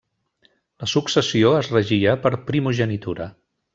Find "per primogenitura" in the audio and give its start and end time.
2.25-3.29